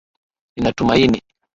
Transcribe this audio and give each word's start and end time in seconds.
Ninatumaini 0.53 1.19